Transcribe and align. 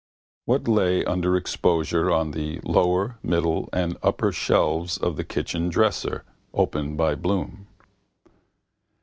What 0.45 0.67
lay 0.67 1.05
under 1.05 1.37
exposure 1.37 2.09
on 2.09 2.31
the 2.31 2.59
lower, 2.63 3.19
middle 3.21 3.69
and 3.71 3.97
upper 4.01 4.31
shelves 4.31 4.97
of 4.97 5.15
the 5.15 5.23
kitchen 5.23 5.69
dresser, 5.69 6.25
opened 6.55 6.97
by 6.97 7.13
Bloom? 7.13 7.67